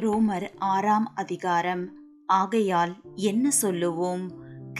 ரோமர் 0.00 0.48
ஆறாம் 0.58 1.12
அதிகாரம். 1.14 1.92
ஆகையால் 2.26 2.96
என்ன 3.14 3.50
சொல்லுவோம்? 3.50 4.30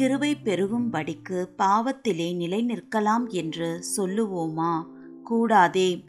கிருவை 0.01 0.35
பெருகும்படிக்கு 0.45 1.49
பாவத்திலே 1.59 2.35
நிலை 2.35 2.67
நிற்கலாம் 2.67 3.29
என்று 3.29 3.85
சொல்லுவோமா? 3.97 4.87
கூடாதே. 5.25 6.05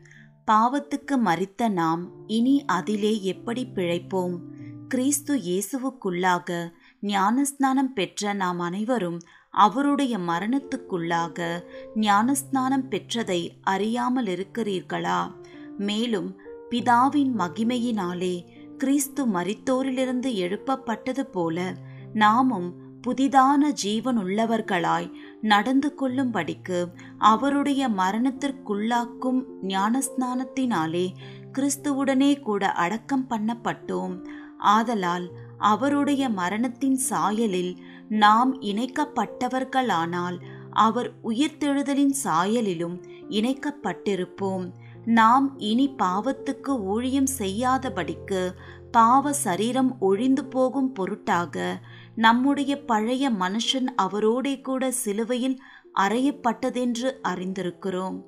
பாவத்துக்கு 0.51 1.17
மறித்த 1.25 1.69
நாம் 1.69 2.09
இனி 2.27 2.65
அதிலே 2.65 3.23
எப்படி 3.23 3.67
பிழைப்போம்? 3.75 4.37
கிறிஸ்து 4.87 5.35
இயேசுவுக்குள்ளாக 5.35 6.71
ஞானஸ்நானம் 7.01 7.93
பெற்ற 7.93 8.33
நாம் 8.33 8.59
அனைவரும் 8.59 9.19
அவருடைய 9.49 10.17
மரணத்துக்குள்ளாக 10.17 11.63
ஞானஸ்நானம் 11.95 12.87
பெற்றதை 12.89 13.49
அறியாமல் 13.61 14.25
இருக்கிறீர்களா 14.25 15.31
மேலும் 15.77 16.41
பிதாவின் 16.69 17.31
மகிமையினாலே 17.39 18.45
கிறிஸ்து 18.81 19.27
மரித்தோரிலிருந்து 19.27 20.29
எழுப்பப்பட்டது 20.43 21.19
போல 21.19 21.75
நாமும் 22.13 22.69
புதிதான 23.07 23.73
ஜீவனுள்ளவர்களாய் 23.83 25.11
நடந்து 25.41 25.89
கொள்ளும்படிக்கு 25.99 26.79
அவருடைய 27.17 27.89
மரணத்திற்குள்ளாக்கும் 27.89 29.43
ஞானஸ்நானத்தினாலே 29.67 31.05
கிறிஸ்துவுடனே 31.53 32.39
கூட 32.39 32.71
அடக்கம் 32.71 33.27
பண்ணப்பட்டோம். 33.29 34.15
ஆதலால் 34.57 35.29
அவருடைய 35.57 36.29
மரணத்தின் 36.29 36.99
சாயலில் 37.09 37.77
நாம் 38.09 38.61
இணைக்கப்பட்டவர்களானால் 38.61 40.39
அவர் 40.71 41.13
உயிர்த்தெழுதலின் 41.23 42.15
சாயலிலும் 42.23 42.97
இணைக்கப்பட்டிருப்போம். 43.29 44.65
நாம் 45.05 45.57
இனி 45.57 45.95
பாவத்துக்கு 46.03 46.67
ஊழியம் 46.67 47.27
செய்யாதபடிக்கு 47.37 48.51
பாவ 48.91 49.33
சரீரம் 49.33 49.99
ஒழிந்து 49.99 50.45
போகும் 50.45 50.93
பொருட்டாக 50.93 51.81
நம்முடைய 52.15 52.85
பழைய 52.85 53.31
மனுஷன் 53.31 53.85
அவரோடே 54.01 54.61
கூட 54.61 54.91
சிலுவையில் 54.91 55.61
அறையப்பட்டதென்று 55.99 57.13
அறிந்திருக்கிறோம். 57.23 58.21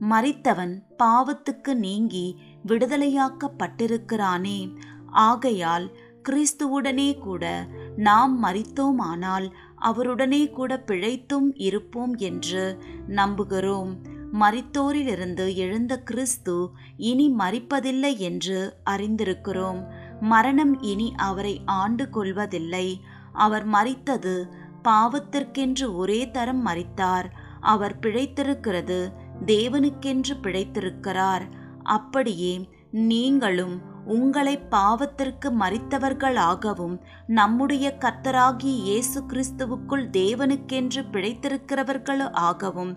மறித்தவன் 0.00 0.82
பாவத்துக்கு 0.98 1.74
நீங்கி 1.74 2.36
விடுதலையாக்கப்பட்டிருக்கிறானே. 2.66 4.76
ஆகையால் 5.06 5.96
கிறிஸ்துவுடனே 6.28 7.18
கூட 7.18 7.66
நாம் 7.96 8.44
மறித்தோமானால் 8.44 9.52
அவருடனே 9.80 10.50
கூட 10.50 10.78
பிழைத்தும் 10.78 11.54
இருப்போம் 11.54 12.16
என்று 12.16 12.78
நம்புகிறோம். 13.08 14.09
மறித்தோரிலிருந்து 14.32 15.54
எழுந்த 15.54 16.02
கிறிஸ்து 16.02 16.70
இனி 16.96 17.34
மறிப்பதில்லை 17.38 18.16
என்று 18.16 18.76
அறிந்திருக்கிறோம். 18.90 19.86
மரணம் 20.20 20.82
இனி 20.82 21.12
அவரை 21.16 21.62
ஆண்டு 21.64 22.10
கொள்வதில்லை. 22.10 23.00
அவர் 23.32 23.68
மறித்தது 23.68 24.48
பாவத்திற்கென்று 24.84 25.94
ஒரே 25.94 26.30
தரம் 26.30 26.66
மறித்தார் 26.66 27.30
அவர் 27.60 27.98
பிழைத்திருக்கிறது 27.98 29.12
தேவனுக்கென்று 29.46 30.34
பிழைத்திருக்கிறார். 30.42 31.42
அப்படியே 31.82 32.68
நீங்களும் 32.90 33.89
உங்களை 34.10 34.54
பாவத்திற்கு 34.70 35.48
மறித்தவர்களாகவும் 35.58 36.96
நம்முடைய 37.26 37.86
கர்த்தராகி 37.98 38.72
இயேசு 38.80 39.18
கிறிஸ்துவுக்குள் 39.28 40.06
தேவனுக்கென்று 40.18 41.02
பிழைத்திருக்கிறவர்களாகவும் 41.12 42.92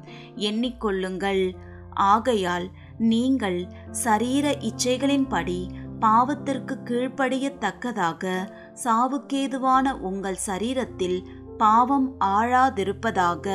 எண்ணிக்கொள்ளுங்கள். 0.50 1.44
ஆகையால் 1.94 2.68
நீங்கள் 2.98 3.60
சரீர 3.92 4.46
இச்சைகளின்படி 4.70 5.60
பாவத்திற்கு 6.02 6.76
கீழ்ப்படியத்தக்கதாக 6.88 8.24
சாவுக்கேதுவான 8.84 9.92
உங்கள் 10.00 10.40
சரீரத்தில் 10.48 11.20
பாவம் 11.58 12.08
ஆழாதிருப்பதாக 12.20 13.48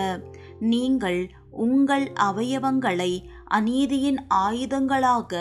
நீங்கள் 0.73 1.21
உங்கள் 1.65 2.07
அவயவங்களை 2.29 3.13
அநீதியின் 3.57 4.21
ஆயுதங்களாக 4.47 5.33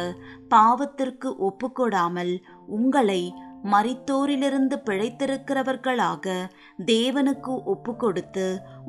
பாவத்திற்கு 0.49 1.29
ஒப்புக்கொடாமல் 1.47 2.33
உங்களை 2.77 3.21
மறித்தோரிலிருந்து 3.71 4.75
பிழைத்திருக்கிறவர்களாக 4.85 6.25
தேவனுக்கு 6.85 7.53
ஒப்புக்கொடுத்து 7.73 8.45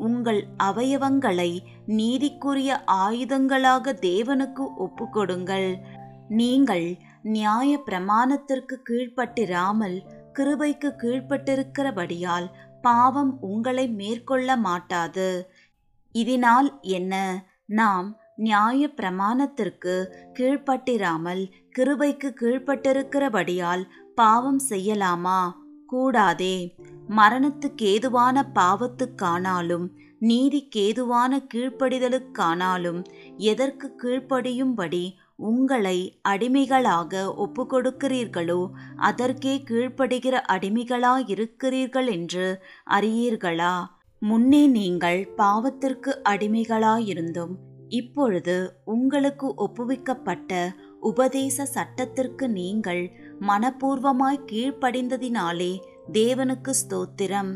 உங்கள் 0.06 0.40
அவயவங்களை 0.64 1.50
நீதிக்குரிய 1.98 2.70
ஆயுதங்களாக 3.04 3.94
தேவனுக்கு 4.08 4.66
ஒப்புக்கொடுங்கள். 4.86 5.70
நீங்கள் 6.40 6.86
நியாய 7.28 7.70
பிரமாணத்திற்கு 7.86 8.76
கீழ்ப்பட்டிராமல் 8.88 9.98
கிருபைக்கு 10.38 10.90
கீழ்ப்பட்டிருக்கிறபடியால் 11.02 12.48
பாவம் 12.82 13.32
உங்களை 13.50 13.86
மேற்கொள்ள 14.00 14.56
மாட்டாது. 14.66 15.28
இதனால் 16.20 16.70
என்ன? 16.96 17.14
நாம் 17.66 18.08
நியாய 18.36 18.88
பிரமாணத்திற்கு 18.96 19.94
கீழ்ப்பட்டிராமல் 20.38 21.42
கிருபைக்கு 21.78 22.28
கீழ்ப்பட்டிருக்கிறபடியால் 22.40 23.84
பாவம் 24.14 24.60
செய்யலாமா? 24.68 25.40
கூடாதே. 25.86 26.56
மரணத்துக்கேதுவான 27.16 28.36
பாவத்துக்கானாலும் 28.54 29.86
நீதிக்கேதுவான 30.20 31.32
கீழ்ப்படிதலுக்கானாலும் 31.54 33.00
எதற்கு 33.36 33.86
கீழ்ப்படியும்படி 34.02 35.04
உங்களை 35.46 35.98
அடிமைகளாக 36.22 37.20
ஒப்புக்கொடுக்கிறீர்களோ 37.38 38.60
அதற்கே 38.96 39.54
கீழ்ப்படுகிற 39.70 40.36
அடிமைகளாயிருக்கிறீர்கள் 40.48 42.08
என்று 42.10 42.46
அறியீர்களா? 42.90 43.74
முன்னே 44.22 44.66
நீங்கள் 44.66 45.20
பாவத்திற்கு 45.36 46.12
அடிமைகளாயிருந்தும் 46.28 47.52
இப்பொழுது 47.88 48.56
உங்களுக்கு 48.84 49.48
ஒப்புவிக்கப்பட்ட 49.56 50.52
உபதேச 51.00 51.64
சட்டத்திற்கு 51.64 52.48
நீங்கள் 52.48 53.02
மனப்பூர்வமாய் 53.40 54.44
கீழ்ப்படிந்ததினாலே 54.52 55.72
தேவனுக்கு 56.12 56.72
ஸ்தோத்திரம். 56.80 57.52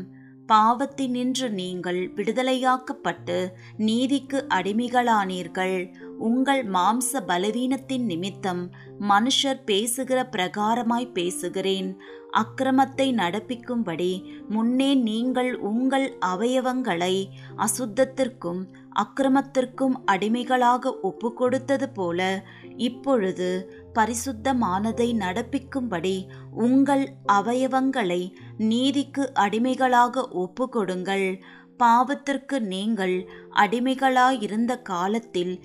பாவத்தினின்று 0.49 1.49
நீங்கள் 1.49 1.99
விடுதலையாக்கப்பட்டு 2.15 3.37
நீதிக்கு 3.77 4.45
அடிமைகளானீர்கள். 4.49 5.77
உங்கள் 6.19 6.63
மாம்ச 6.69 7.21
பலவீனத்தின் 7.27 8.05
நிமித்தம் 8.05 8.63
மனுஷர் 9.09 9.61
பேசுகிற 9.65 10.29
பிரகாரமாய் 10.31 11.13
பேசுகிறேன். 11.13 12.01
அக்கிரமத்தை 12.33 13.13
நடப்பிக்கும்படி 13.13 14.23
முன்னே 14.49 14.95
நீங்கள் 14.95 15.61
உங்கள் 15.61 16.17
அவயவங்களை 16.25 17.29
அசுத்தத்திற்கும் 17.57 18.67
அக்கிரமத்திற்கும் 18.95 19.93
அடிமைகளாக 20.05 20.99
ஒப்பு 20.99 21.33
கொடுத்தது 21.33 21.89
போல 21.89 22.43
இப்பொழுது 22.77 23.69
பரிசுத்தமானதை 23.93 25.17
நடப்பிக்கும்படி 25.17 26.25
உங்கள் 26.57 27.09
அவயவங்களை 27.31 28.33
நீதிக்கு 28.57 29.33
அடிமைகளாக 29.33 30.27
ஒப்பு 30.27 30.69
கொடுங்கள் 30.69 31.41
பாவத்திற்கு 31.77 32.59
நீங்கள் 32.59 33.29
அடிமைகளாயிருந்த 33.55 34.81
காலத்தில் 34.81 35.61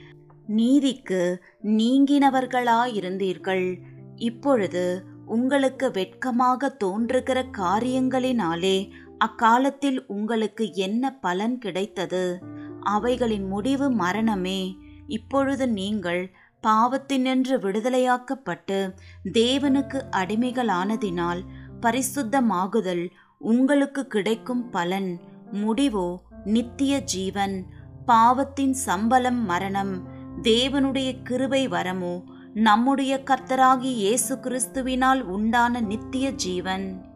நீதிக்கு 0.46 1.42
நீங்கினவர்களாயிருந்தீர்கள். 1.62 3.80
இப்பொழுது 4.16 5.06
உங்களுக்கு 5.28 5.90
வெட்கமாக 5.90 6.68
தோன்றுகிற 6.68 7.44
காரியங்களினாலே 7.58 8.90
அக்காலத்தில் 9.18 10.06
உங்களுக்கு 10.06 10.74
என்ன 10.74 11.18
பலன் 11.18 11.58
கிடைத்தது? 11.58 12.38
அவைகளின் 12.80 13.46
முடிவு 13.46 13.90
மரணமே. 13.90 14.76
இப்பொழுது 15.06 15.68
நீங்கள் 15.68 16.32
பாவத்தினின்று 16.62 17.58
விடுதலையாக்கப்பட்டு 17.58 18.92
தேவனுக்கு 19.32 20.02
அடிமைகளானதினால் 20.10 21.40
பரிசுத்தமாகுதல் 21.80 23.10
உங்களுக்கு 23.38 24.06
கிடைக்கும் 24.06 24.70
பலன். 24.70 25.20
முடிவோ? 25.52 26.16
நித்திய 26.44 27.00
ஜீவன். 27.00 27.66
பாவத்தின் 28.06 28.72
சம்பளம் 28.72 29.44
மரணம். 29.44 30.08
தேவனுடைய 30.42 31.22
கிருபை 31.22 31.68
வரமோ? 31.68 32.22
நம்முடைய 32.66 33.22
கர்த்தராகி 33.26 33.90
இயேசு 33.94 34.36
கிறிஸ்துவினால் 34.36 35.20
உண்டான 35.20 35.80
நித்திய 35.80 36.30
ஜீவன். 36.30 37.07